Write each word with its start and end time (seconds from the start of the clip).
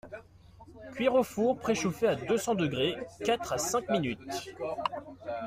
Cuire 0.95 1.13
au 1.13 1.21
four 1.23 1.59
préchauffé 1.59 2.07
à 2.07 2.15
deux-cents 2.15 2.55
degrés, 2.55 2.95
quatre 3.23 3.53
à 3.53 3.59
cinq 3.59 3.87
minutes. 3.89 4.47